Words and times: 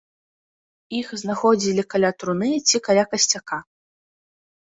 Іх 0.99 1.11
знаходзілі 1.23 1.83
каля 1.91 2.11
труны 2.23 2.49
ці 2.67 2.77
каля 2.89 3.03
касцяка. 3.13 3.57